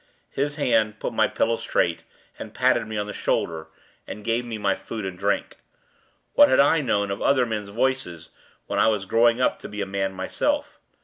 His 0.31 0.55
hand 0.55 0.99
put 0.99 1.13
my 1.13 1.27
pillow 1.27 1.57
straight, 1.57 2.01
and 2.39 2.55
patted 2.55 2.87
me 2.87 2.97
on 2.97 3.05
the 3.05 3.13
shoulder, 3.13 3.67
and 4.07 4.23
gave 4.25 4.43
me 4.43 4.57
my 4.57 4.73
food 4.73 5.05
and 5.05 5.15
drink. 5.15 5.57
What 6.33 6.49
had 6.49 6.59
I 6.59 6.81
known 6.81 7.11
of 7.11 7.21
other 7.21 7.45
men's 7.45 7.69
voices, 7.69 8.29
when 8.65 8.79
I 8.79 8.87
was 8.87 9.05
growing 9.05 9.39
up 9.39 9.59
to 9.59 9.69
be 9.69 9.79
a 9.79 9.85
man 9.85 10.11
myself? 10.13 10.79